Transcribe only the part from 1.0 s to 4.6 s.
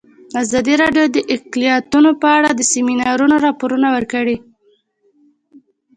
د اقلیتونه په اړه د سیمینارونو راپورونه ورکړي.